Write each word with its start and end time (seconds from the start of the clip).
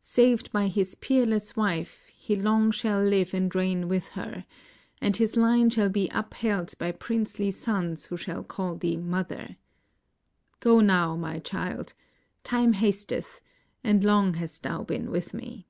Saved 0.00 0.50
by 0.50 0.68
his 0.68 0.94
peerless 0.94 1.56
wife, 1.56 2.06
he 2.16 2.34
long 2.34 2.70
shall 2.70 3.02
live 3.04 3.34
and 3.34 3.54
reign 3.54 3.86
with 3.86 4.08
her, 4.16 4.46
and 5.02 5.14
his 5.18 5.36
line 5.36 5.68
shall 5.68 5.90
be 5.90 6.08
upheld 6.10 6.72
by 6.78 6.90
princely 6.90 7.50
sons 7.50 8.06
who 8.06 8.16
shall 8.16 8.42
call 8.44 8.76
thee 8.76 8.96
mother. 8.96 9.58
Go 10.60 10.80
now, 10.80 11.16
my 11.16 11.38
child, 11.38 11.92
time 12.44 12.72
hasteth, 12.72 13.42
and 13.84 14.02
long 14.02 14.32
hast 14.32 14.62
thou 14.62 14.84
been 14.84 15.10
with 15.10 15.34
me." 15.34 15.68